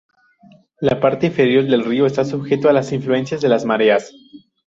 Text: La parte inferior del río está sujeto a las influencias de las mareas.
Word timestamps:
La 0.79 0.99
parte 0.99 1.27
inferior 1.27 1.65
del 1.65 1.85
río 1.85 2.07
está 2.07 2.25
sujeto 2.25 2.67
a 2.67 2.73
las 2.73 2.91
influencias 2.91 3.39
de 3.39 3.49
las 3.49 3.65
mareas. 3.65 4.11